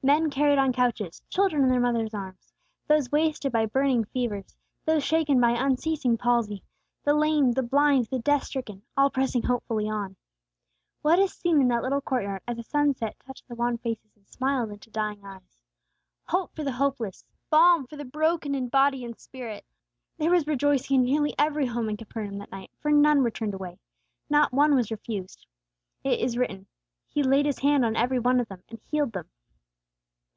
[0.00, 2.52] Men carried on couches; children in their mother's arms;
[2.86, 4.54] those wasted by burning fevers;
[4.86, 6.62] those shaken by unceasing palsy;
[7.02, 10.14] the lame; the blind; the death stricken, all pressing hopefully on.
[11.02, 14.16] What a scene in that little court yard as the sunset touched the wan faces
[14.16, 15.58] and smiled into dying eyes.
[16.28, 17.24] Hope for the hopeless!
[17.50, 19.64] Balm for the broken in body and spirit!
[20.16, 23.52] There was rejoicing in nearly every home in Capernaum that night, for none were turned
[23.52, 23.78] away.
[24.30, 25.44] Not one was refused.
[26.04, 26.66] It is written,
[27.08, 29.28] "He laid His hand on every one of them, and healed them."